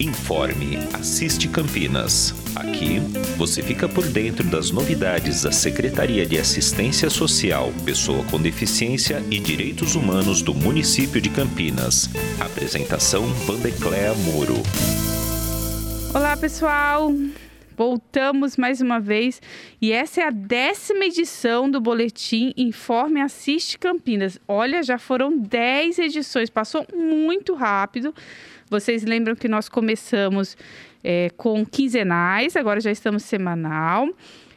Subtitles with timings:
[0.00, 2.32] Informe Assiste Campinas.
[2.54, 3.00] Aqui
[3.36, 9.40] você fica por dentro das novidades da Secretaria de Assistência Social, Pessoa com Deficiência e
[9.40, 12.08] Direitos Humanos do município de Campinas.
[12.38, 14.54] Apresentação Vandecléa Moro.
[16.14, 17.12] Olá, pessoal!
[17.76, 19.40] Voltamos mais uma vez
[19.80, 24.38] e essa é a décima edição do Boletim Informe Assiste Campinas.
[24.46, 28.12] Olha, já foram 10 edições, passou muito rápido.
[28.68, 30.56] Vocês lembram que nós começamos
[31.02, 34.08] é, com quinzenais, agora já estamos semanal.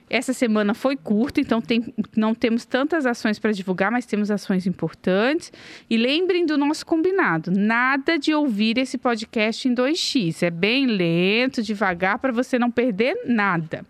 [0.10, 4.68] Essa semana foi curta, então tem, não temos tantas ações para divulgar, mas temos ações
[4.68, 5.54] importantes.
[5.90, 10.44] E lembrem do nosso combinado: nada de ouvir esse podcast em 2x.
[10.44, 13.86] É bem lento, devagar, para você não perder nada.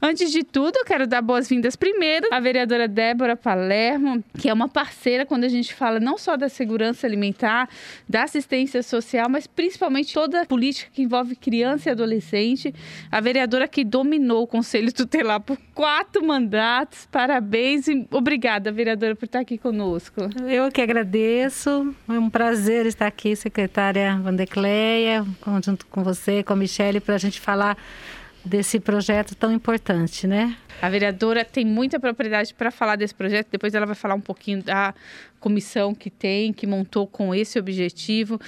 [0.00, 4.68] Antes de tudo, eu quero dar boas-vindas primeiro à vereadora Débora Palermo, que é uma
[4.68, 7.68] parceira quando a gente fala não só da segurança alimentar,
[8.08, 12.74] da assistência social, mas principalmente toda a política que envolve criança e adolescente.
[13.10, 17.08] A vereadora que dominou o Conselho Tutelar por quatro mandatos.
[17.10, 20.20] Parabéns e obrigada, vereadora, por estar aqui conosco.
[20.48, 21.94] Eu que agradeço.
[22.08, 25.24] É um prazer estar aqui, secretária Vandecleia,
[25.64, 27.76] junto com você, com a Michelle, para a gente falar
[28.44, 30.56] desse projeto tão importante, né?
[30.82, 34.62] A vereadora tem muita propriedade para falar desse projeto, depois ela vai falar um pouquinho
[34.62, 34.94] da
[35.40, 38.40] comissão que tem, que montou com esse objetivo.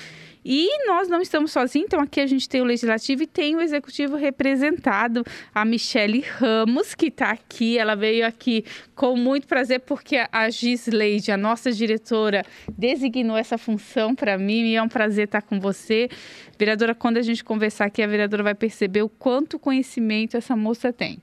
[0.48, 3.60] E nós não estamos sozinhos, então aqui a gente tem o legislativo e tem o
[3.60, 7.76] executivo representado, a Michele Ramos, que está aqui.
[7.76, 12.44] Ela veio aqui com muito prazer, porque a Gisleide, a nossa diretora,
[12.78, 16.08] designou essa função para mim e é um prazer estar com você.
[16.56, 20.92] Vereadora, quando a gente conversar aqui, a vereadora vai perceber o quanto conhecimento essa moça
[20.92, 21.18] tem.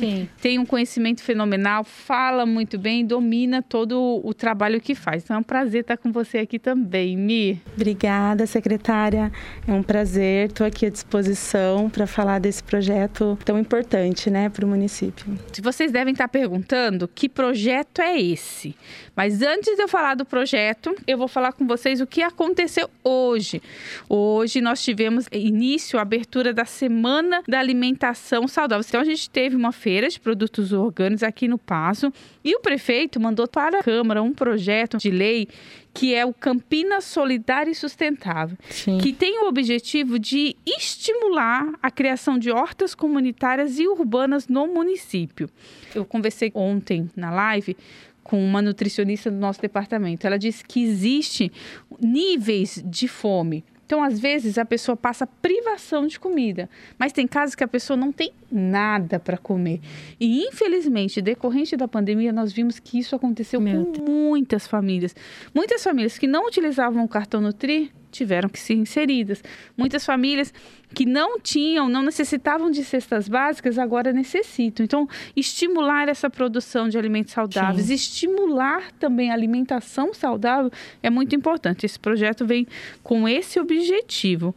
[0.00, 0.28] Sim.
[0.40, 5.24] tem um conhecimento fenomenal, fala muito bem, domina todo o trabalho que faz.
[5.24, 7.60] Então é um prazer estar com você aqui também, Mi.
[7.74, 9.32] Obrigada, secretária.
[9.66, 10.48] É um prazer.
[10.48, 15.26] Estou aqui à disposição para falar desse projeto tão importante, né, para o município.
[15.62, 18.76] Vocês devem estar perguntando que projeto é esse,
[19.16, 22.88] mas antes de eu falar do projeto, eu vou falar com vocês o que aconteceu
[23.02, 23.62] hoje.
[24.08, 28.84] Hoje nós tivemos início, a abertura da Semana da Alimentação Saudável.
[28.86, 32.10] Então a gente teve uma feira de produtos orgânicos aqui no Passo
[32.42, 35.46] e o prefeito mandou para a Câmara um projeto de lei
[35.92, 38.96] que é o Campinas Solidário e Sustentável, Sim.
[38.96, 45.50] que tem o objetivo de estimular a criação de hortas comunitárias e urbanas no município.
[45.94, 47.76] Eu conversei ontem na live
[48.24, 50.26] com uma nutricionista do nosso departamento.
[50.26, 51.52] Ela disse que existe
[52.00, 53.62] níveis de fome.
[53.86, 56.68] Então, às vezes, a pessoa passa privação de comida,
[56.98, 59.80] mas tem casos que a pessoa não tem nada para comer.
[60.18, 64.08] E, infelizmente, decorrente da pandemia, nós vimos que isso aconteceu Meu com Deus.
[64.08, 65.14] muitas famílias.
[65.54, 69.42] Muitas famílias que não utilizavam o cartão Nutri tiveram que ser inseridas.
[69.76, 70.52] Muitas famílias
[70.94, 74.84] que não tinham, não necessitavam de cestas básicas, agora necessitam.
[74.84, 77.94] Então, estimular essa produção de alimentos saudáveis, Sim.
[77.94, 80.70] estimular também a alimentação saudável
[81.02, 81.84] é muito importante.
[81.84, 82.66] Esse projeto vem
[83.02, 84.54] com esse objetivo.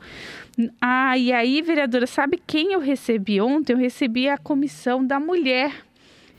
[0.80, 3.74] Ah, e aí, vereadora, sabe quem eu recebi ontem?
[3.74, 5.87] Eu recebi a comissão da mulher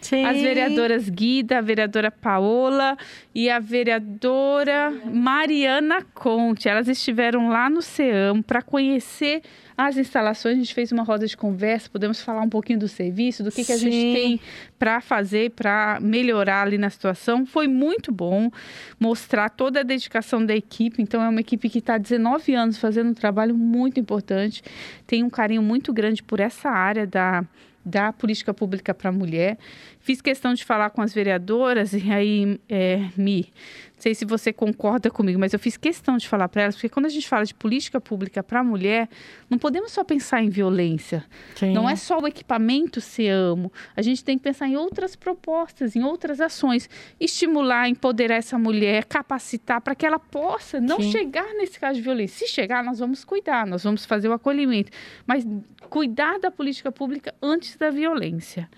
[0.00, 0.24] Sim.
[0.24, 2.96] As vereadoras Guida, a vereadora Paola
[3.34, 6.68] e a vereadora Mariana Conte.
[6.68, 9.42] Elas estiveram lá no CEAM para conhecer
[9.76, 10.54] as instalações.
[10.54, 13.64] A gente fez uma roda de conversa, podemos falar um pouquinho do serviço, do que,
[13.64, 14.40] que a gente tem
[14.78, 17.44] para fazer para melhorar ali na situação.
[17.44, 18.50] Foi muito bom
[18.98, 21.02] mostrar toda a dedicação da equipe.
[21.02, 24.62] Então, é uma equipe que está há 19 anos fazendo um trabalho muito importante.
[25.06, 27.44] Tem um carinho muito grande por essa área da
[27.88, 29.58] da política pública para a mulher.
[30.00, 33.50] Fiz questão de falar com as vereadoras e aí, é, não
[33.98, 37.06] sei se você concorda comigo, mas eu fiz questão de falar para elas, porque quando
[37.06, 39.08] a gente fala de política pública para a mulher,
[39.50, 41.24] não podemos só pensar em violência.
[41.54, 41.72] Sim.
[41.72, 43.72] Não é só o equipamento se amo.
[43.96, 46.88] A gente tem que pensar em outras propostas, em outras ações.
[47.18, 51.10] Estimular, empoderar essa mulher, capacitar para que ela possa não Sim.
[51.10, 52.46] chegar nesse caso de violência.
[52.46, 54.92] Se chegar, nós vamos cuidar, nós vamos fazer o acolhimento.
[55.26, 55.46] Mas
[55.90, 58.68] cuidar da política pública antes da violência.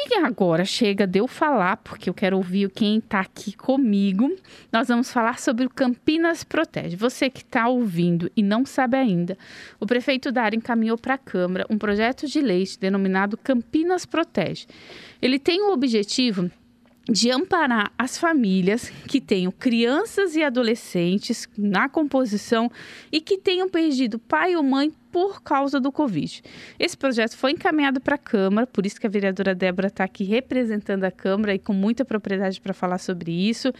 [0.00, 4.32] E agora chega de eu falar, porque eu quero ouvir quem está aqui comigo.
[4.72, 6.94] Nós vamos falar sobre o Campinas Protege.
[6.94, 9.36] Você que está ouvindo e não sabe ainda,
[9.80, 14.66] o prefeito Dário encaminhou para a Câmara um projeto de lei denominado Campinas Protege.
[15.20, 16.48] Ele tem o objetivo
[17.08, 22.70] de amparar as famílias que tenham crianças e adolescentes na composição
[23.10, 26.42] e que tenham perdido pai ou mãe por causa do Covid.
[26.78, 30.22] Esse projeto foi encaminhado para a Câmara, por isso que a vereadora Débora está aqui
[30.22, 33.72] representando a Câmara e com muita propriedade para falar sobre isso.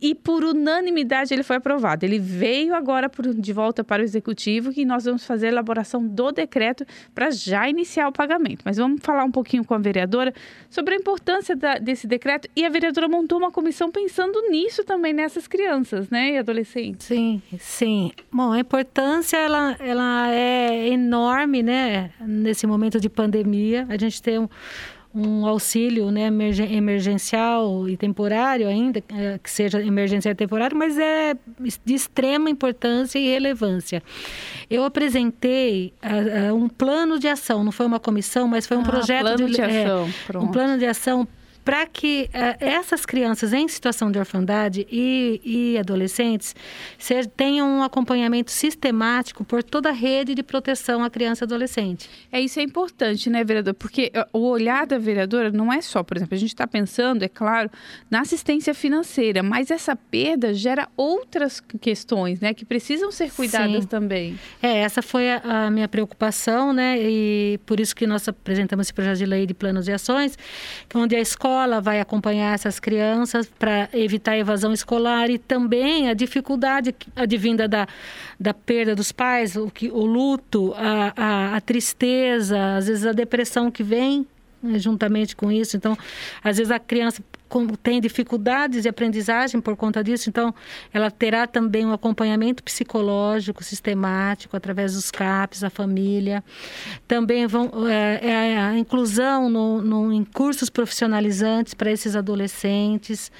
[0.00, 2.04] E por unanimidade ele foi aprovado.
[2.04, 6.06] Ele veio agora por, de volta para o executivo e nós vamos fazer a elaboração
[6.06, 6.84] do decreto
[7.14, 8.62] para já iniciar o pagamento.
[8.64, 10.34] Mas vamos falar um pouquinho com a vereadora
[10.68, 15.12] sobre a importância da, desse decreto e a vereadora montou uma comissão pensando nisso também
[15.12, 17.06] nessas crianças, né, e adolescentes.
[17.06, 18.12] Sim, sim.
[18.30, 23.86] Bom, a importância ela, ela é enorme, né, nesse momento de pandemia.
[23.88, 24.48] A gente tem um
[25.16, 26.28] um auxílio né,
[26.70, 31.34] emergencial e temporário ainda, é, que seja emergencial e temporário, mas é
[31.84, 34.02] de extrema importância e relevância.
[34.68, 38.84] Eu apresentei uh, um plano de ação, não foi uma comissão, mas foi um ah,
[38.84, 40.08] projeto plano de, de ação.
[40.34, 41.26] É, um plano de ação
[41.66, 46.54] para que uh, essas crianças em situação de orfandade e, e adolescentes
[46.96, 52.08] se, tenham um acompanhamento sistemático por toda a rede de proteção à criança e adolescente.
[52.30, 53.74] É isso é importante, né, vereador?
[53.74, 57.24] Porque eh, o olhar da vereadora não é só, por exemplo, a gente está pensando,
[57.24, 57.68] é claro,
[58.08, 63.88] na assistência financeira, mas essa perda gera outras questões, né, que precisam ser cuidadas Sim.
[63.88, 64.38] também.
[64.62, 68.94] É, essa foi a, a minha preocupação, né, e por isso que nós apresentamos esse
[68.94, 70.38] projeto de lei de planos e ações,
[70.94, 76.10] onde a escola escola vai acompanhar essas crianças para evitar a evasão escolar e também
[76.10, 77.88] a dificuldade advinda da,
[78.38, 83.12] da perda dos pais, o, que, o luto, a, a, a tristeza, às vezes a
[83.12, 84.26] depressão que vem
[84.62, 85.78] né, juntamente com isso.
[85.78, 85.96] Então,
[86.44, 87.22] às vezes a criança
[87.82, 90.54] tem dificuldades de aprendizagem por conta disso, então
[90.92, 96.42] ela terá também um acompanhamento psicológico sistemático através dos CAPs, a família.
[97.06, 103.30] Também vão é, é a inclusão no, no, em cursos profissionalizantes para esses adolescentes,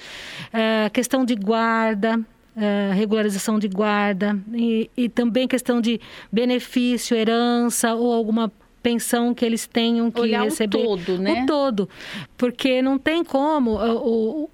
[0.53, 2.21] é, questão de guarda.
[2.59, 6.01] É, regularização de guarda e, e também questão de
[6.33, 8.51] benefício, herança ou alguma
[8.87, 10.79] pensão que eles tenham que Olhar receber.
[10.79, 11.43] O todo, né?
[11.43, 11.89] O todo.
[12.37, 13.73] Porque não tem como.
[13.73, 14.51] O, o,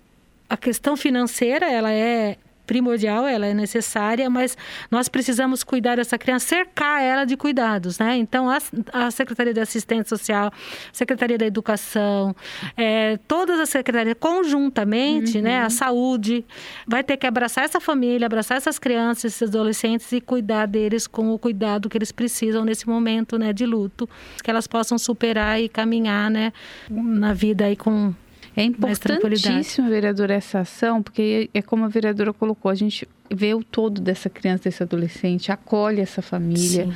[0.48, 2.38] a questão financeira, ela é
[2.72, 4.56] primordial, ela é necessária, mas
[4.90, 8.16] nós precisamos cuidar dessa criança, cercar ela de cuidados, né?
[8.16, 8.56] Então, a,
[8.94, 10.50] a Secretaria de Assistência Social,
[10.90, 12.34] Secretaria da Educação,
[12.74, 15.44] é, todas as secretarias, conjuntamente, uhum.
[15.44, 15.60] né?
[15.60, 16.46] A saúde,
[16.86, 21.30] vai ter que abraçar essa família, abraçar essas crianças, esses adolescentes e cuidar deles com
[21.30, 23.52] o cuidado que eles precisam nesse momento, né?
[23.52, 24.08] De luto,
[24.42, 26.54] que elas possam superar e caminhar, né?
[26.88, 28.14] Na vida aí com
[28.56, 33.64] é importantíssimo, vereadora, essa ação, porque é como a vereadora colocou, a gente vê o
[33.64, 36.86] todo dessa criança, desse adolescente, acolhe essa família.
[36.86, 36.92] Sim.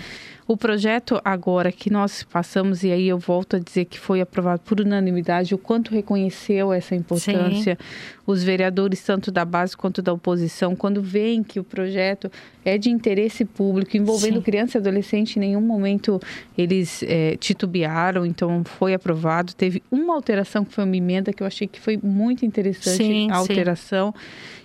[0.49, 4.61] O projeto agora que nós passamos, e aí eu volto a dizer que foi aprovado
[4.61, 10.13] por unanimidade, o quanto reconheceu essa importância, Sim os vereadores, tanto da base quanto da
[10.13, 12.31] oposição, quando veem que o projeto
[12.65, 14.43] é de interesse público, envolvendo Sim.
[14.43, 16.21] criança e adolescente, em nenhum momento
[16.59, 19.55] eles é, titubearam, então foi aprovado.
[19.55, 23.31] Teve uma alteração que foi uma emenda que eu achei que foi muito interessante sim,
[23.31, 24.13] a alteração.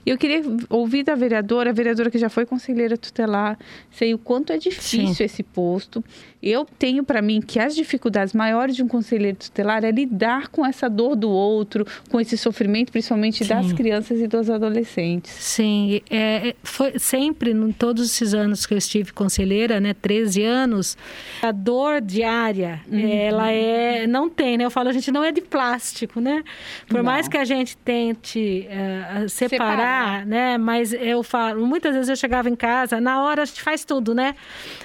[0.06, 3.58] E eu queria ouvir da vereadora, a vereadora que já foi conselheira tutelar,
[3.92, 5.24] sei o quanto é difícil sim.
[5.24, 6.04] esse posto.
[6.42, 10.66] Eu tenho para mim que as dificuldades maiores de um conselheiro tutelar é lidar com
[10.66, 13.50] essa dor do outro, com esse sofrimento, principalmente Sim.
[13.50, 15.32] das crianças e dos adolescentes.
[15.32, 20.44] Sim, é, é, foi sempre, em todos esses anos que eu estive conselheira, né, 13
[20.44, 20.98] anos,
[21.42, 23.08] a dor diária, uhum.
[23.08, 24.66] ela é, não tem, né?
[24.66, 26.44] Eu falo, a gente não é de plástico, né?
[26.88, 27.04] Por não.
[27.04, 30.58] mais que a gente tente uh, separar, separar, né?
[30.58, 34.16] Mas eu falo, muitas vezes eu chegava em casa, na hora a gente faz tudo,
[34.16, 34.36] né?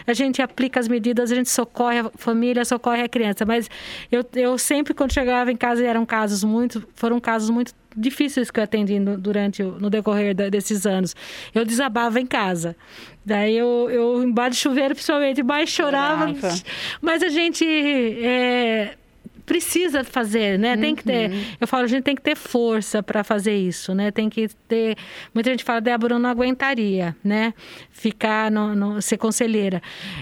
[0.06, 3.44] A gente aplica as medidas, a gente socorre a família, socorre a criança.
[3.44, 3.68] Mas
[4.10, 8.60] eu, eu sempre, quando chegava em casa, eram casos muito, foram casos muito difíceis que
[8.60, 11.16] eu atendi no, durante no decorrer da, desses anos.
[11.54, 12.76] Eu desabava em casa.
[13.24, 16.34] Daí eu, eu embaixo de chuveiro, principalmente, chorava.
[16.34, 16.62] chorava.
[17.00, 18.94] Mas a gente é,
[19.46, 20.76] precisa fazer, né?
[20.76, 21.30] Tem que ter.
[21.30, 21.44] Uhum.
[21.60, 24.10] Eu falo, a gente tem que ter força para fazer isso, né?
[24.10, 24.96] Tem que ter.
[25.32, 27.54] Muita gente fala, Débora, eu não aguentaria, né?
[27.90, 29.80] Ficar, no, no ser conselheira.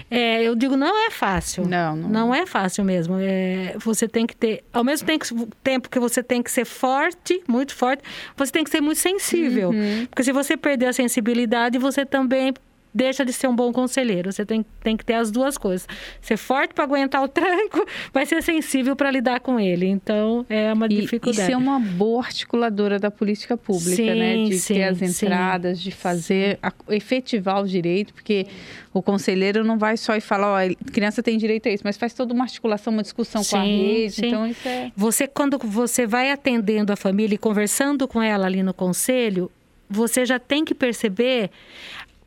[0.09, 1.67] É, eu digo, não é fácil.
[1.67, 2.09] Não, não.
[2.09, 3.17] Não é fácil mesmo.
[3.19, 4.63] É, você tem que ter.
[4.71, 5.07] Ao mesmo
[5.63, 8.03] tempo que você tem que ser forte, muito forte,
[8.37, 9.71] você tem que ser muito sensível.
[9.71, 10.05] Uhum.
[10.05, 12.53] Porque se você perder a sensibilidade, você também
[12.95, 14.31] deixa de ser um bom conselheiro.
[14.31, 15.85] Você tem, tem que ter as duas coisas.
[16.21, 19.85] Ser forte para aguentar o tranco, vai ser sensível para lidar com ele.
[19.85, 21.41] Então, é uma e, dificuldade.
[21.41, 24.45] E ser uma boa articuladora da política pública, sim, né?
[24.45, 25.83] De sim, ter as entradas, sim.
[25.83, 28.47] de fazer, a, efetivar o direito, porque
[28.93, 31.97] o conselheiro não vai só e falar, ó, oh, criança tem direito a isso, mas
[31.97, 34.25] faz toda uma articulação, uma discussão com a rede.
[34.25, 34.89] Então, isso é...
[34.95, 39.51] Você, quando você vai atendendo a família e conversando com ela ali no conselho,
[39.89, 41.49] você já tem que perceber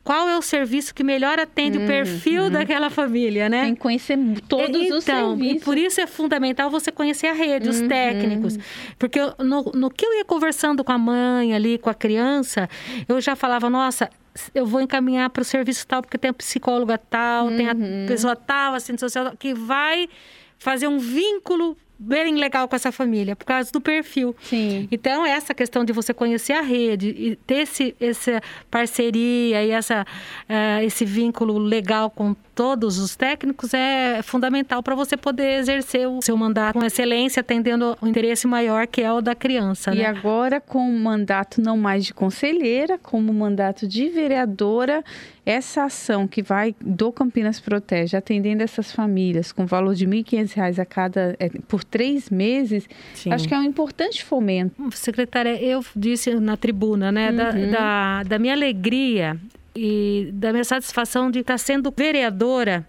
[0.09, 2.49] qual é o serviço que melhor atende uhum, o perfil uhum.
[2.49, 3.65] daquela família, né?
[3.65, 5.61] Tem que conhecer todos então, os serviços.
[5.61, 7.75] E por isso é fundamental você conhecer a rede, uhum.
[7.75, 8.57] os técnicos.
[8.97, 12.67] Porque no, no que eu ia conversando com a mãe ali, com a criança,
[13.07, 14.09] eu já falava, nossa,
[14.55, 17.55] eu vou encaminhar para o serviço tal, porque tem a psicóloga tal, uhum.
[17.55, 18.05] tem a uhum.
[18.07, 20.09] pessoa tal, assistente social, que vai
[20.57, 24.33] fazer um vínculo bem legal com essa família, por causa do perfil.
[24.41, 24.87] Sim.
[24.89, 28.41] Então, essa questão de você conhecer a rede e ter esse, essa
[28.71, 30.05] parceria e essa,
[30.49, 36.21] uh, esse vínculo legal com todos os técnicos é fundamental para você poder exercer o
[36.21, 39.95] seu mandato com excelência, atendendo o interesse maior que é o da criança.
[39.95, 40.05] E né?
[40.05, 45.01] agora, com o mandato não mais de conselheira, como mandato de vereadora,
[45.45, 50.79] essa ação que vai do Campinas Protege, atendendo essas famílias com valor de R$ 1.500
[50.79, 53.31] a cada é, por três meses, Sim.
[53.31, 54.75] acho que é um importante fomento.
[54.91, 57.37] Secretária, eu disse na tribuna, né, uhum.
[57.37, 59.39] da, da, da minha alegria
[59.75, 62.87] e da minha satisfação de estar sendo vereadora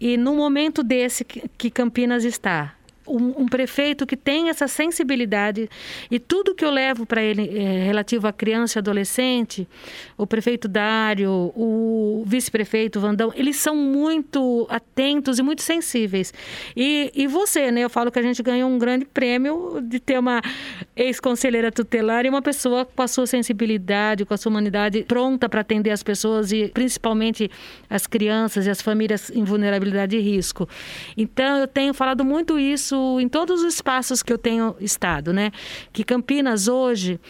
[0.00, 2.74] e no momento desse que Campinas está,
[3.06, 5.68] um, um, prefeito que tem essa sensibilidade
[6.10, 9.68] e tudo que eu levo para ele é, relativo à criança e adolescente,
[10.16, 16.32] o prefeito Dário, o vice-prefeito Vandão, eles são muito atentos e muito sensíveis.
[16.76, 17.80] E, e você, né?
[17.80, 20.40] Eu falo que a gente ganhou um grande prêmio de ter uma
[20.96, 25.60] ex-conselheira tutelar e uma pessoa com a sua sensibilidade, com a sua humanidade pronta para
[25.60, 27.50] atender as pessoas e principalmente
[27.88, 30.68] as crianças e as famílias em vulnerabilidade e risco.
[31.16, 35.32] Então, eu tenho falado muito isso isso em todos os espaços que eu tenho estado,
[35.32, 35.50] né?
[35.92, 37.20] Que Campinas hoje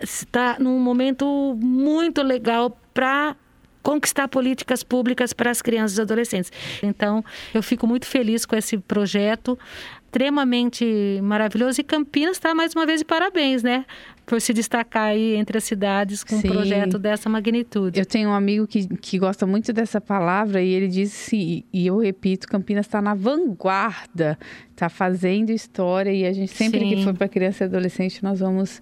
[0.00, 3.36] está num momento muito legal para
[3.82, 6.52] conquistar políticas públicas para as crianças e adolescentes.
[6.82, 9.58] Então, eu fico muito feliz com esse projeto
[10.06, 13.86] extremamente maravilhoso e Campinas está mais uma vez de parabéns, né?
[14.32, 16.48] Por se destacar aí entre as cidades com Sim.
[16.48, 17.98] um projeto dessa magnitude.
[17.98, 21.98] Eu tenho um amigo que, que gosta muito dessa palavra e ele disse, e eu
[21.98, 24.38] repito, Campinas está na vanguarda,
[24.70, 26.88] está fazendo história e a gente sempre Sim.
[26.88, 28.80] que for para criança e adolescente nós vamos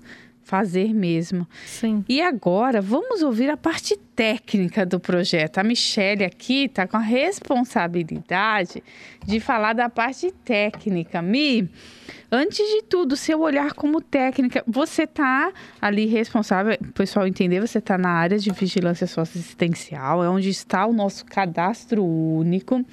[0.51, 1.47] fazer mesmo.
[1.65, 2.05] Sim.
[2.09, 5.59] E agora vamos ouvir a parte técnica do projeto.
[5.59, 8.83] A Michelle aqui está com a responsabilidade
[9.25, 11.23] de falar da parte técnica.
[11.23, 11.71] Mi,
[12.33, 17.79] antes de tudo, seu olhar como técnica, você está ali responsável, o pessoal entender, você
[17.79, 22.85] está na área de vigilância socioassistencial, é onde está o nosso cadastro único.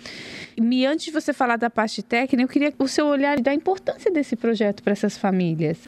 [0.61, 4.11] Mi, antes de você falar da parte técnica, eu queria o seu olhar da importância
[4.11, 5.79] desse projeto para essas famílias.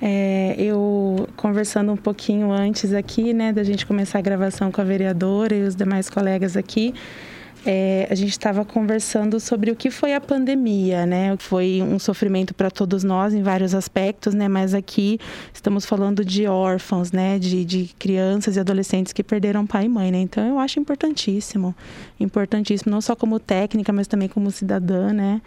[0.00, 4.84] É, eu conversando um pouquinho antes aqui, né, da gente começar a gravação com a
[4.84, 6.94] vereadora e os demais colegas aqui,
[7.70, 11.36] é, a gente estava conversando sobre o que foi a pandemia, né?
[11.36, 14.48] Foi um sofrimento para todos nós em vários aspectos, né?
[14.48, 15.20] Mas aqui
[15.52, 17.38] estamos falando de órfãos, né?
[17.38, 20.18] De, de crianças e adolescentes que perderam pai e mãe, né?
[20.18, 21.74] Então eu acho importantíssimo,
[22.18, 25.42] importantíssimo, não só como técnica, mas também como cidadã, né?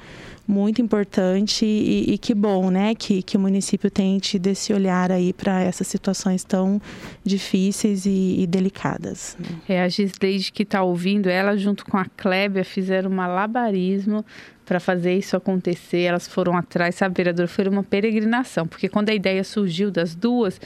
[0.47, 5.11] muito importante e, e, que bom, né, que, que o município tem tido esse olhar
[5.11, 6.81] aí para essas situações tão
[7.23, 9.37] difíceis e, e delicadas.
[9.39, 9.47] Né?
[9.69, 14.25] É, a que está ouvindo, ela junto com a Klébia fizeram um malabarismo
[14.65, 16.01] para fazer isso acontecer.
[16.01, 17.47] Elas foram atrás, sabe, vereadora?
[17.47, 20.59] Foi uma peregrinação, porque quando a ideia surgiu das duas,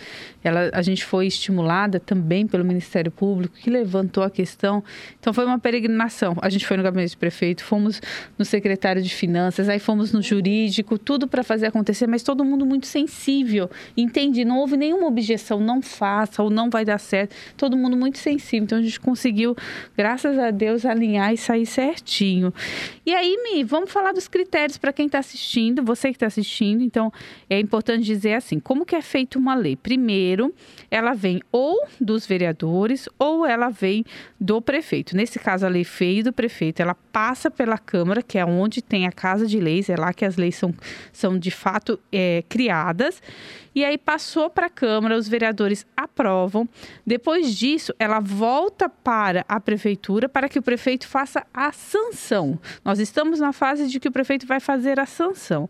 [0.44, 4.84] ela, a gente foi estimulada também pelo Ministério Público, que levantou a questão.
[5.20, 6.36] Então, foi uma peregrinação.
[6.42, 8.02] A gente foi no gabinete de prefeito, fomos
[8.38, 12.66] no secretário de Finanças, aí fomos no jurídico, tudo para fazer acontecer, mas todo mundo
[12.66, 13.70] muito sensível.
[13.98, 14.46] Entende?
[14.46, 17.36] Não houve nenhuma objeção, não faça ou não vai dar certo.
[17.58, 18.66] Todo mundo muito sensível.
[18.66, 19.56] Então, a gente conseguiu,
[19.98, 22.54] graças a Deus, alinhar e sair certinho.
[23.06, 26.84] E aí, Mi, vamos falar dos critérios para quem está assistindo, você que está assistindo.
[26.84, 27.12] Então,
[27.50, 29.76] é importante dizer assim: como que é feita uma lei?
[29.76, 30.54] Primeiro,
[30.90, 34.06] ela vem ou dos vereadores ou ela vem
[34.40, 35.16] do prefeito.
[35.16, 39.08] Nesse caso, a lei veio do prefeito, ela passa pela Câmara, que é onde tem
[39.08, 40.74] a Casa de Leis, é lá que as leis são,
[41.12, 43.22] são de fato é, criadas.
[43.76, 46.68] E aí passou para a Câmara, os vereadores aprovam.
[47.06, 52.58] Depois disso, ela volta para a prefeitura para que o prefeito faça a sanção.
[52.86, 55.68] Nós estamos na fase de que o prefeito vai fazer a sanção.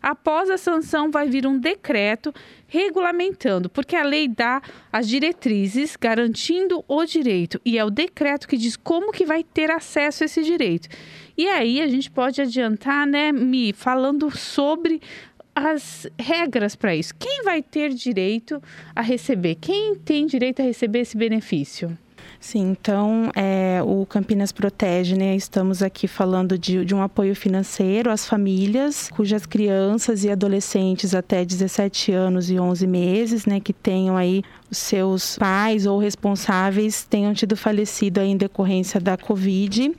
[0.00, 2.32] Após a sanção, vai vir um decreto
[2.66, 4.62] regulamentando, porque a lei dá
[4.92, 9.70] as diretrizes garantindo o direito e é o decreto que diz como que vai ter
[9.70, 10.88] acesso a esse direito.
[11.36, 15.00] E aí a gente pode adiantar, né, me falando sobre
[15.54, 17.14] as regras para isso.
[17.18, 18.62] Quem vai ter direito
[18.94, 19.56] a receber?
[19.56, 21.96] Quem tem direito a receber esse benefício?
[22.40, 25.34] Sim, então é, o Campinas Protege, né?
[25.34, 31.44] Estamos aqui falando de, de um apoio financeiro às famílias cujas crianças e adolescentes até
[31.44, 37.34] 17 anos e 11 meses, né, que tenham aí os seus pais ou responsáveis tenham
[37.34, 39.92] tido falecido em decorrência da Covid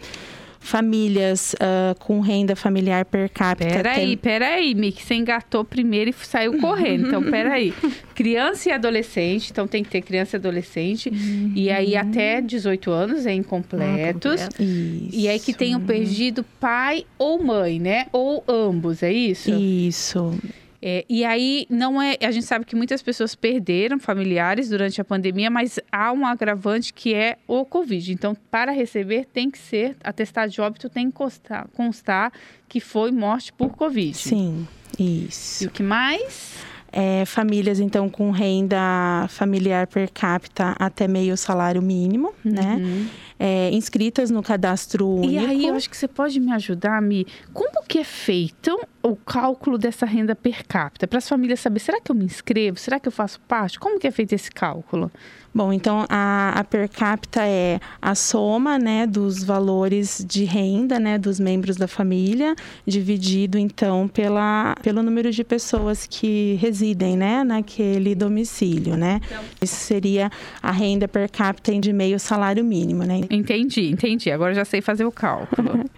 [0.60, 3.72] famílias uh, com renda familiar per capita.
[3.72, 4.18] Peraí, tem...
[4.18, 7.08] peraí, Mick, você engatou primeiro e saiu correndo.
[7.08, 7.74] Então, peraí.
[8.14, 11.10] Criança e adolescente, então tem que ter criança e adolescente.
[11.10, 11.54] Uhum.
[11.56, 14.42] E aí até 18 anos é incompletos.
[14.42, 18.08] Ah, e aí que tenham perdido pai ou mãe, né?
[18.12, 19.52] Ou ambos, é isso?
[19.52, 20.38] Isso.
[20.82, 22.18] É, e aí não é.
[22.22, 26.94] A gente sabe que muitas pessoas perderam familiares durante a pandemia, mas há um agravante
[26.94, 28.14] que é o Covid.
[28.14, 32.32] Então, para receber, tem que ser, atestado de óbito tem que constar, constar
[32.68, 34.16] que foi morte por Covid.
[34.16, 34.68] Sim,
[34.98, 35.64] isso.
[35.64, 36.56] E o que mais?
[36.92, 42.78] É, famílias, então, com renda familiar per capita até meio salário mínimo, né?
[42.80, 43.08] uhum.
[43.40, 45.32] É, inscritas no cadastro único.
[45.32, 47.26] E aí, eu acho que você pode me ajudar, Mi.
[47.54, 51.08] Como que é feito o cálculo dessa renda per capita?
[51.08, 52.78] Para as famílias saber, será que eu me inscrevo?
[52.78, 53.80] Será que eu faço parte?
[53.80, 55.10] Como que é feito esse cálculo?
[55.54, 61.18] Bom, então a, a, per capita é a soma né, dos valores de renda né,
[61.18, 62.56] dos membros da família,
[62.86, 68.96] dividido então pela, pelo número de pessoas que residem né, naquele domicílio.
[68.96, 69.20] Né?
[69.26, 70.32] Então, Isso seria
[70.62, 73.04] a renda per capita de meio salário mínimo.
[73.04, 73.22] Né?
[73.30, 74.32] Entendi, entendi.
[74.32, 75.86] Agora já sei fazer o cálculo.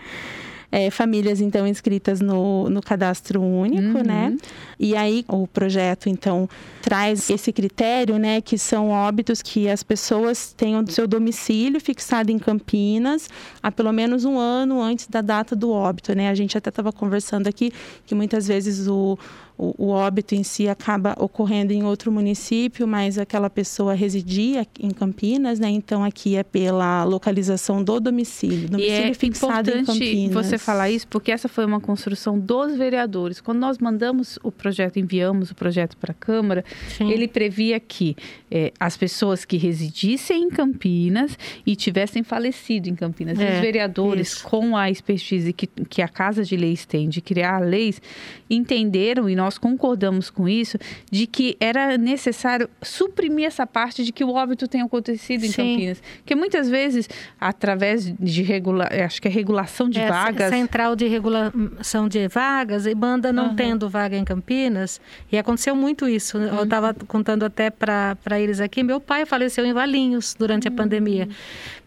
[0.71, 4.03] é, famílias então inscritas no, no cadastro único, uhum.
[4.03, 4.38] né?
[4.79, 6.50] E aí o projeto então
[6.81, 12.39] traz esse critério, né, que são óbitos que as pessoas tenham seu domicílio fixado em
[12.39, 13.29] Campinas
[13.61, 16.29] há pelo menos um ano antes da data do óbito, né?
[16.29, 17.73] A gente até estava conversando aqui
[18.05, 19.19] que muitas vezes o
[19.61, 24.89] o, o, óbito em si acaba ocorrendo em outro município, mas aquela pessoa residia em
[24.89, 25.69] Campinas, né?
[25.69, 30.33] Então aqui é pela localização do domicílio, domicílio e é fixado em Campinas.
[30.33, 33.39] Você falar isso porque essa foi uma construção dos vereadores.
[33.39, 36.65] Quando nós mandamos o projeto, enviamos o projeto para a Câmara,
[36.97, 37.11] Sim.
[37.11, 38.15] ele previa que
[38.49, 41.37] é, as pessoas que residissem em Campinas
[41.67, 44.43] e tivessem falecido em Campinas, é, os vereadores isso.
[44.43, 48.01] com a expertise que, que a Casa de Leis tem de criar leis
[48.49, 50.77] entenderam e nós nós concordamos com isso,
[51.12, 55.74] de que era necessário suprimir essa parte de que o óbito tenha acontecido em Sim.
[55.74, 56.03] Campinas.
[56.17, 58.88] Porque muitas vezes, através de regula...
[59.05, 60.50] acho que é regulação de é, vagas.
[60.50, 63.55] Central de regulação de vagas, e banda não uhum.
[63.55, 65.01] tendo vaga em Campinas.
[65.29, 66.37] E aconteceu muito isso.
[66.37, 66.59] Uhum.
[66.59, 70.74] Eu estava contando até para eles aqui, meu pai faleceu em Valinhos durante uhum.
[70.74, 71.27] a pandemia.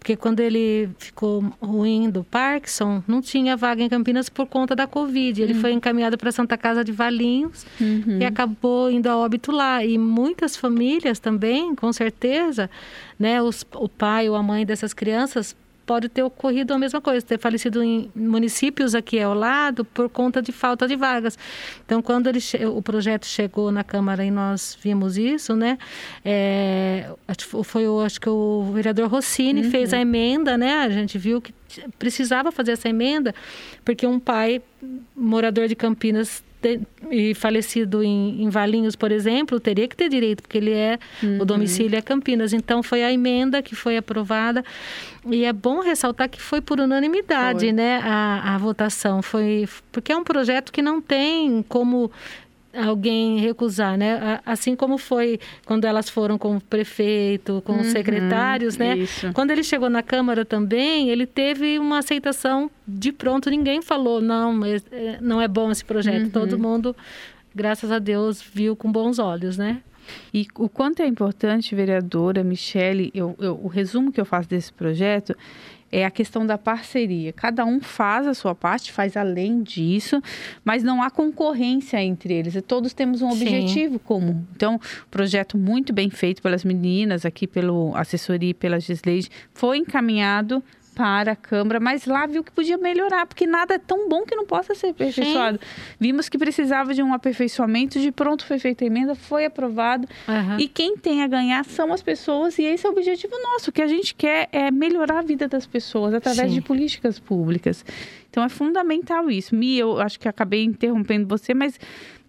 [0.04, 4.86] Porque quando ele ficou ruim do Parkinson, não tinha vaga em Campinas por conta da
[4.86, 5.40] Covid.
[5.40, 5.60] Ele uhum.
[5.62, 8.18] foi encaminhado para Santa Casa de Valinhos uhum.
[8.20, 9.82] e acabou indo a óbito lá.
[9.82, 12.68] E muitas famílias também, com certeza,
[13.18, 15.56] né, os, o pai ou a mãe dessas crianças
[15.86, 20.40] pode ter ocorrido a mesma coisa, ter falecido em municípios aqui ao lado por conta
[20.40, 21.38] de falta de vagas.
[21.84, 25.78] Então, quando ele, o projeto chegou na Câmara e nós vimos isso, né?
[26.24, 27.10] É,
[27.64, 29.70] foi, o, acho que o vereador Rossini uhum.
[29.70, 30.80] fez a emenda, né?
[30.80, 31.52] A gente viu que
[31.98, 33.34] precisava fazer essa emenda,
[33.84, 34.62] porque um pai
[35.16, 36.42] morador de Campinas
[37.10, 41.42] e falecido em, em, Valinhos, por exemplo, teria que ter direito, porque ele é uhum.
[41.42, 42.52] o domicílio é Campinas.
[42.52, 44.64] Então foi a emenda que foi aprovada
[45.26, 47.72] e é bom ressaltar que foi por unanimidade, foi.
[47.72, 49.22] né, a, a votação.
[49.22, 52.10] Foi porque é um projeto que não tem como
[52.76, 54.40] alguém recusar, né?
[54.44, 58.98] Assim como foi quando elas foram com o prefeito, com uhum, os secretários, né?
[58.98, 59.32] Isso.
[59.32, 63.50] Quando ele chegou na Câmara também, ele teve uma aceitação de pronto.
[63.50, 66.24] Ninguém falou, não, é, não é bom esse projeto.
[66.24, 66.30] Uhum.
[66.30, 66.96] Todo mundo,
[67.54, 69.80] graças a Deus, viu com bons olhos, né?
[70.32, 74.72] E o quanto é importante, vereadora Michele, eu, eu, o resumo que eu faço desse
[74.72, 75.34] projeto
[75.94, 77.32] é a questão da parceria.
[77.32, 80.20] Cada um faz a sua parte, faz além disso,
[80.64, 82.60] mas não há concorrência entre eles.
[82.66, 84.00] Todos temos um objetivo Sim.
[84.02, 84.44] comum.
[84.56, 90.62] Então, projeto muito bem feito pelas meninas, aqui pelo assessoria e pela Gisleide, foi encaminhado
[90.94, 94.34] para a Câmara, mas lá viu que podia melhorar, porque nada é tão bom que
[94.34, 95.58] não possa ser aperfeiçoado.
[95.58, 95.94] Sim.
[95.98, 100.06] Vimos que precisava de um aperfeiçoamento, de pronto foi feita a emenda, foi aprovado.
[100.28, 100.58] Uhum.
[100.58, 103.70] E quem tem a ganhar são as pessoas, e esse é o objetivo nosso.
[103.70, 106.54] O que a gente quer é melhorar a vida das pessoas através Sim.
[106.54, 107.84] de políticas públicas.
[108.30, 109.54] Então é fundamental isso.
[109.54, 111.78] Mi, eu acho que acabei interrompendo você, mas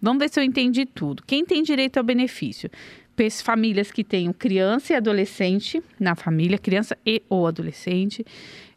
[0.00, 1.22] vamos ver se eu entendi tudo.
[1.26, 2.70] Quem tem direito ao benefício?
[3.42, 8.24] Famílias que tenham criança e adolescente na família, criança e ou adolescente,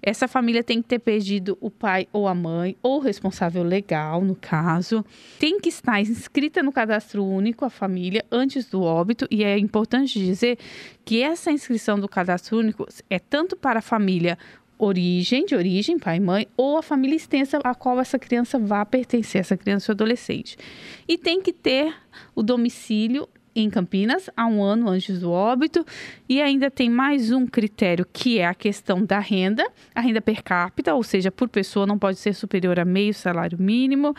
[0.01, 4.21] essa família tem que ter perdido o pai ou a mãe, ou o responsável legal,
[4.23, 5.05] no caso.
[5.37, 9.27] Tem que estar inscrita no cadastro único, a família, antes do óbito.
[9.29, 10.57] E é importante dizer
[11.03, 14.37] que essa inscrição do cadastro único é tanto para a família
[14.77, 18.85] origem, de origem, pai e mãe, ou a família extensa a qual essa criança vai
[18.85, 20.57] pertencer, essa criança ou adolescente.
[21.05, 21.93] E tem que ter
[22.33, 23.27] o domicílio
[23.61, 25.85] em Campinas há um ano antes do óbito.
[26.27, 30.43] E ainda tem mais um critério que é a questão da renda, a renda per
[30.43, 34.15] capita, ou seja, por pessoa não pode ser superior a meio salário mínimo.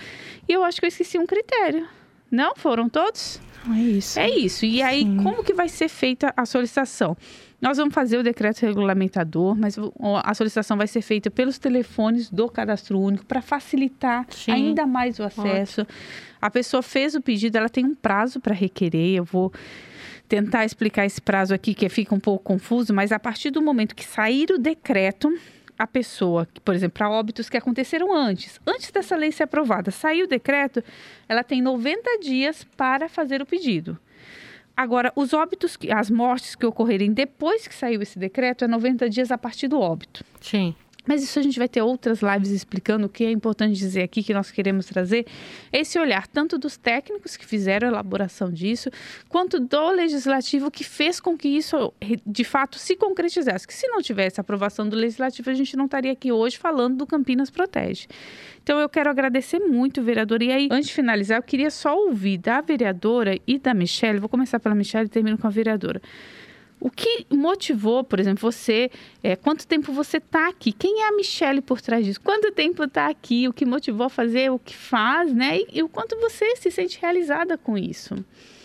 [0.49, 1.87] E eu acho que eu esqueci um critério.
[2.31, 2.55] Não?
[2.55, 3.41] Foram todos?
[3.69, 4.19] É isso.
[4.19, 4.65] É isso.
[4.65, 5.17] E aí, Sim.
[5.23, 7.17] como que vai ser feita a solicitação?
[7.61, 9.77] Nós vamos fazer o decreto regulamentador, mas
[10.25, 14.53] a solicitação vai ser feita pelos telefones do cadastro único para facilitar Sim.
[14.53, 15.83] ainda mais o acesso.
[15.83, 15.99] Ótimo.
[16.41, 19.17] A pessoa fez o pedido, ela tem um prazo para requerer.
[19.17, 19.53] Eu vou
[20.27, 23.95] tentar explicar esse prazo aqui, que fica um pouco confuso, mas a partir do momento
[23.95, 25.31] que sair o decreto,
[25.77, 30.27] a pessoa, por exemplo, para óbitos que aconteceram antes, antes dessa lei ser aprovada, saiu
[30.27, 30.85] o decreto,
[31.29, 33.99] ela tem 90 dias para fazer o pedido.
[34.81, 39.31] Agora, os óbitos, as mortes que ocorrerem depois que saiu esse decreto é 90 dias
[39.31, 40.25] a partir do óbito.
[40.41, 40.75] Sim.
[41.07, 44.23] Mas isso a gente vai ter outras lives explicando o que é importante dizer aqui
[44.23, 45.27] que nós queremos trazer
[45.73, 48.91] esse olhar tanto dos técnicos que fizeram a elaboração disso,
[49.29, 51.93] quanto do legislativo que fez com que isso
[52.27, 53.67] de fato se concretizasse.
[53.67, 56.99] Que se não tivesse a aprovação do legislativo, a gente não estaria aqui hoje falando
[56.99, 58.07] do Campinas Protege.
[58.63, 60.45] Então eu quero agradecer muito, vereadora.
[60.45, 64.29] E aí, antes de finalizar, eu queria só ouvir da vereadora e da Michelle, vou
[64.29, 66.01] começar pela Michelle e termino com a vereadora.
[66.81, 68.91] O que motivou, por exemplo, você?
[69.23, 70.73] É, quanto tempo você está aqui?
[70.73, 72.21] Quem é a Michelle por trás disso?
[72.21, 73.47] Quanto tempo está aqui?
[73.47, 75.59] O que motivou a fazer o que faz, né?
[75.59, 78.17] E, e o quanto você se sente realizada com isso?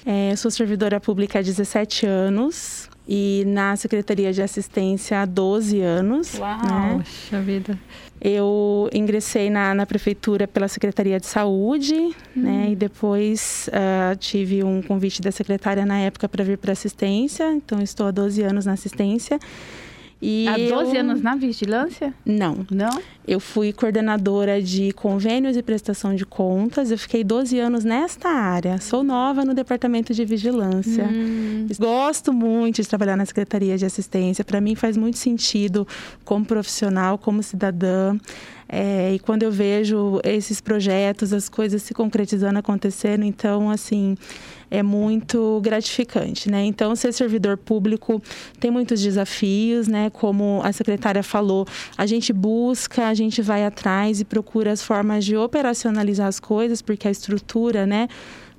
[0.06, 5.80] É, eu sou servidora pública há 17 anos e na Secretaria de Assistência há 12
[5.82, 6.40] anos.
[6.40, 6.58] Uau!
[6.58, 7.04] Né?
[7.04, 7.80] Poxa vida.
[8.20, 12.14] Eu ingressei na, na prefeitura pela Secretaria de Saúde, hum.
[12.36, 12.70] né?
[12.72, 17.54] E depois uh, tive um convite da secretária na época para vir para assistência.
[17.54, 19.40] Então, estou há 12 anos na assistência.
[20.22, 21.02] E Há 12 eu...
[21.02, 22.14] anos na vigilância?
[22.26, 22.66] Não.
[22.72, 23.02] Não?
[23.28, 26.90] Eu fui coordenadora de convênios e prestação de contas.
[26.90, 28.80] Eu fiquei 12 anos nesta área.
[28.80, 31.06] Sou nova no departamento de vigilância.
[31.06, 31.68] Hum.
[31.78, 34.44] Gosto muito de trabalhar na Secretaria de Assistência.
[34.44, 35.88] Para mim faz muito sentido
[36.24, 38.18] como profissional, como cidadã.
[38.68, 44.18] É, e quando eu vejo esses projetos, as coisas se concretizando, acontecendo, então, assim,
[44.72, 46.64] é muito gratificante, né?
[46.66, 48.22] Então, ser servidor público
[48.60, 50.10] tem muitos desafios, né?
[50.10, 55.24] Como a secretária falou, a gente busca, a gente vai atrás e procura as formas
[55.24, 58.08] de operacionalizar as coisas, porque a estrutura, né?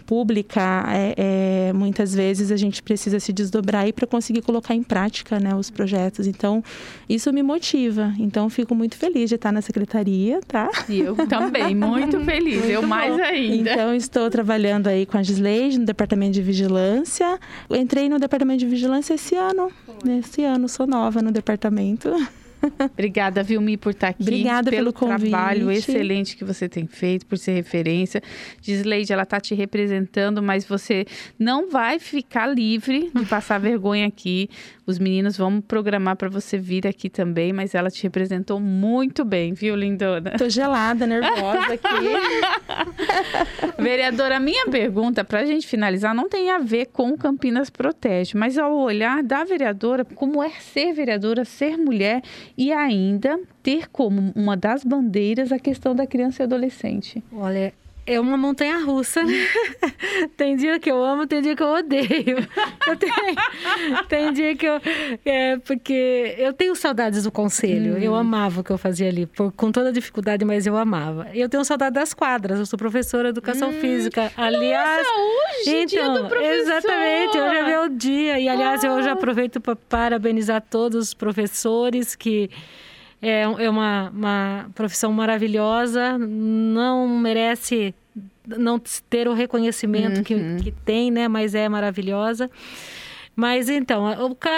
[0.06, 4.82] Pública, é, é, muitas vezes a gente precisa se desdobrar aí para conseguir colocar em
[4.82, 6.26] prática né, os projetos.
[6.26, 6.62] Então,
[7.08, 8.14] isso me motiva.
[8.18, 10.70] Então, fico muito feliz de estar na secretaria, tá?
[10.88, 12.58] E eu também, muito feliz.
[12.58, 12.86] Muito eu bom.
[12.86, 13.72] mais ainda.
[13.72, 17.38] Então, estou trabalhando aí com a Gisleide no departamento de vigilância.
[17.70, 19.70] entrei no departamento de vigilância esse ano.
[19.84, 20.18] Foi.
[20.18, 22.08] Esse ano, sou nova no departamento.
[22.92, 24.22] Obrigada, Vilmi, por estar aqui.
[24.22, 28.22] Obrigada pelo, pelo trabalho excelente que você tem feito, por ser referência.
[28.60, 31.06] Gisleide, ela está te representando, mas você
[31.38, 34.48] não vai ficar livre de passar vergonha aqui.
[34.86, 39.52] Os meninos vão programar para você vir aqui também, mas ela te representou muito bem,
[39.52, 40.32] viu, lindona?
[40.38, 41.96] Tô gelada, nervosa aqui.
[43.82, 48.56] Vereadora, minha pergunta, para a gente finalizar, não tem a ver com Campinas Protege, mas
[48.56, 52.22] ao olhar da vereadora, como é ser vereadora, ser mulher
[52.56, 57.22] e ainda ter como uma das bandeiras a questão da criança e adolescente.
[57.32, 57.72] Olha,
[58.06, 59.20] é uma montanha russa.
[60.36, 62.38] tem dia que eu amo, tem dia que eu odeio.
[62.86, 64.80] Eu tenho, tem dia que eu.
[65.24, 67.94] É, porque eu tenho saudades do conselho.
[67.94, 67.98] Hum.
[67.98, 71.28] Eu amava o que eu fazia ali, por, com toda a dificuldade, mas eu amava.
[71.34, 72.58] Eu tenho saudade das quadras.
[72.58, 73.80] Eu sou professora de educação hum.
[73.80, 74.30] física.
[74.36, 75.06] Aliás.
[75.06, 76.54] Nossa, hoje, então, dia do professor.
[76.54, 78.38] Exatamente, hoje é meu dia.
[78.38, 78.86] E aliás, oh.
[78.86, 82.48] eu já aproveito para parabenizar todos os professores que
[83.20, 87.94] é, é uma, uma profissão maravilhosa, não merece
[88.46, 90.22] não ter o reconhecimento uhum.
[90.22, 91.26] que, que tem, né?
[91.26, 92.50] Mas é maravilhosa.
[93.36, 94.08] Mas então,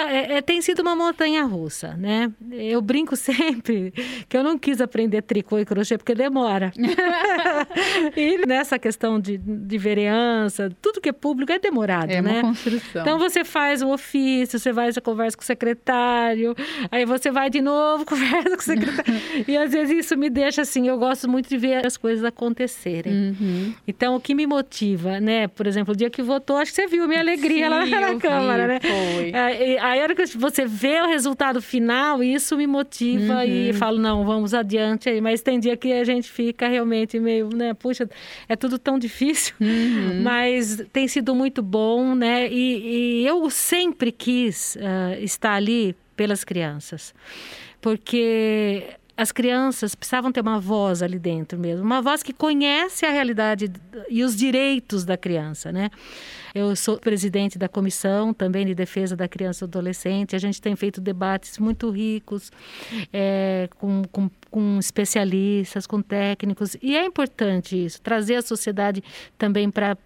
[0.09, 2.31] é, é, tem sido uma montanha russa, né?
[2.49, 3.93] Eu brinco sempre
[4.29, 6.71] que eu não quis aprender tricô e crochê porque demora.
[8.15, 12.37] e nessa questão de, de vereança, tudo que é público é demorado, é né?
[12.37, 13.01] É uma construção.
[13.01, 16.55] Então você faz o ofício, você vai, você conversa com o secretário,
[16.89, 19.21] aí você vai de novo, conversa com o secretário.
[19.45, 23.13] e às vezes isso me deixa assim, eu gosto muito de ver as coisas acontecerem.
[23.13, 23.73] Uhum.
[23.85, 25.49] Então, o que me motiva, né?
[25.49, 27.85] Por exemplo, o dia que votou, acho que você viu a minha alegria Sim, lá
[27.85, 28.79] na Câmara, né?
[28.79, 29.33] Foi.
[29.33, 33.43] Aí, a hora que você vê o resultado final, isso me motiva uhum.
[33.43, 35.19] e falo, não, vamos adiante aí.
[35.19, 37.73] Mas tem dia que a gente fica realmente meio, né?
[37.73, 38.07] Puxa,
[38.47, 39.55] é tudo tão difícil.
[39.59, 40.21] Uhum.
[40.21, 42.47] Mas tem sido muito bom, né?
[42.47, 47.13] E, e eu sempre quis uh, estar ali pelas crianças.
[47.81, 48.83] Porque
[49.19, 53.69] as crianças precisavam ter uma voz ali dentro mesmo, uma voz que conhece a realidade
[54.09, 55.89] e os direitos da criança, né?
[56.55, 60.37] Eu sou presidente da comissão também de defesa da criança e do adolescente.
[60.37, 62.49] A gente tem feito debates muito ricos
[63.11, 66.77] é, com, com, com especialistas, com técnicos.
[66.81, 69.03] E é importante isso, trazer a sociedade
[69.37, 69.97] também para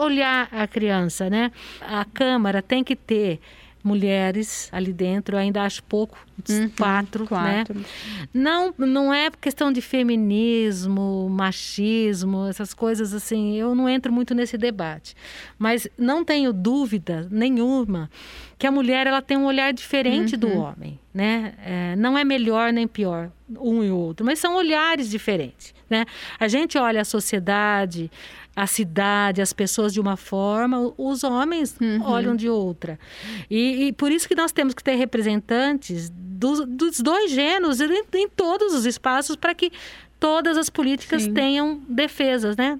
[0.00, 1.50] olhar a criança, né?
[1.80, 3.40] A Câmara tem que ter
[3.82, 7.84] mulheres ali dentro, ainda acho pouco, uhum, quatro, quatro, né?
[8.32, 14.58] Não, não é questão de feminismo, machismo, essas coisas assim, eu não entro muito nesse
[14.58, 15.14] debate.
[15.58, 18.10] Mas não tenho dúvida nenhuma
[18.60, 20.40] que a mulher ela tem um olhar diferente uhum.
[20.40, 21.54] do homem, né?
[21.64, 26.04] É, não é melhor nem pior um e o outro, mas são olhares diferentes, né?
[26.38, 28.10] A gente olha a sociedade,
[28.54, 32.02] a cidade, as pessoas de uma forma, os homens uhum.
[32.02, 32.98] olham de outra.
[33.50, 38.04] E, e, por isso que nós temos que ter representantes dos, dos dois gêneros em,
[38.14, 39.72] em todos os espaços para que
[40.18, 41.32] todas as políticas Sim.
[41.32, 42.78] tenham defesas, né?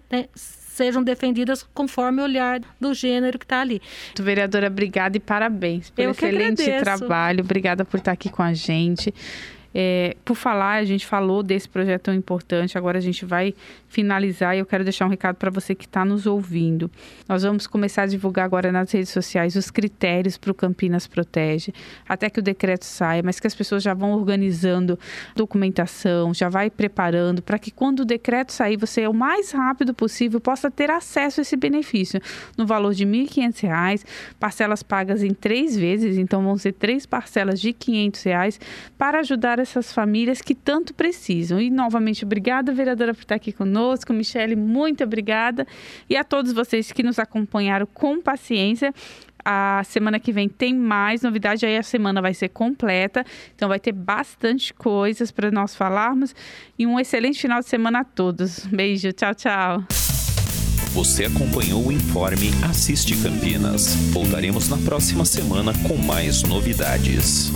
[0.80, 3.82] Sejam defendidas conforme o olhar do gênero que está ali.
[4.18, 7.44] Vereadora, obrigada e parabéns pelo excelente trabalho.
[7.44, 9.12] Obrigada por estar aqui com a gente.
[9.74, 13.54] É, por falar, a gente falou desse projeto tão importante, agora a gente vai
[13.88, 16.90] finalizar e eu quero deixar um recado para você que está nos ouvindo.
[17.28, 21.72] Nós vamos começar a divulgar agora nas redes sociais os critérios para o Campinas Protege,
[22.09, 24.98] até que o decreto saia, mas que as pessoas já vão organizando
[25.37, 30.40] documentação, já vai preparando para que quando o decreto sair, você o mais rápido possível
[30.40, 32.20] possa ter acesso a esse benefício
[32.56, 34.04] no valor de R$ 1.500,
[34.38, 38.61] parcelas pagas em três vezes, então vão ser três parcelas de 500 reais
[38.98, 41.60] para ajudar essas famílias que tanto precisam.
[41.60, 44.12] E novamente, obrigada, vereadora, por estar aqui conosco.
[44.12, 45.66] Michele, muito obrigada.
[46.08, 48.92] E a todos vocês que nos acompanharam com paciência.
[49.44, 53.80] A semana que vem tem mais novidade, aí a semana vai ser completa, então vai
[53.80, 56.34] ter bastante coisas para nós falarmos.
[56.78, 58.66] E um excelente final de semana a todos.
[58.66, 59.84] Beijo, tchau, tchau.
[60.92, 63.94] Você acompanhou o Informe Assiste Campinas.
[64.12, 67.52] Voltaremos na próxima semana com mais novidades.